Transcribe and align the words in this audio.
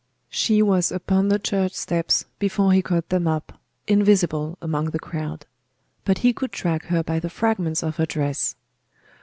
She 0.31 0.63
was 0.63 0.91
upon 0.91 1.27
the 1.27 1.37
church 1.37 1.73
steps 1.73 2.25
before 2.39 2.73
he 2.73 2.81
caught 2.81 3.09
them 3.09 3.27
up, 3.27 3.61
invisible 3.85 4.57
among 4.59 4.85
the 4.89 4.97
crowd; 4.97 5.45
but 6.05 6.17
he 6.25 6.33
could 6.33 6.51
track 6.51 6.85
her 6.85 7.03
by 7.03 7.19
the 7.19 7.29
fragments 7.29 7.83
of 7.83 7.97
her 7.97 8.07
dress. 8.07 8.55